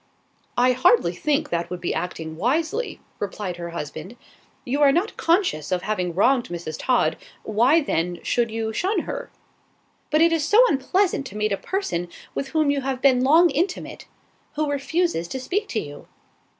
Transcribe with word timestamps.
"I 0.57 0.71
hardly 0.71 1.13
think 1.13 1.51
that 1.51 1.69
would 1.69 1.79
be 1.79 1.93
acting 1.93 2.35
wisely," 2.35 2.99
replied 3.19 3.57
her 3.57 3.69
husband. 3.69 4.15
"You 4.65 4.81
are 4.81 4.91
not 4.91 5.15
conscious 5.15 5.71
of 5.71 5.83
having 5.83 6.15
wronged 6.15 6.45
Mrs. 6.49 6.75
Todd. 6.79 7.17
Why, 7.43 7.81
then, 7.81 8.17
should 8.23 8.49
you 8.49 8.73
shun 8.73 9.01
her?" 9.01 9.29
"But 10.09 10.21
it 10.23 10.31
is 10.33 10.43
so 10.43 10.65
unpleasant 10.67 11.27
to 11.27 11.37
meet 11.37 11.51
a 11.51 11.55
person 11.57 12.07
with 12.33 12.47
whom 12.47 12.71
you 12.71 12.81
have 12.81 12.99
been 12.99 13.23
long 13.23 13.51
intimate, 13.51 14.07
who 14.55 14.71
refuses 14.71 15.27
to 15.27 15.39
speak 15.39 15.67
to 15.67 15.79
you." 15.79 16.07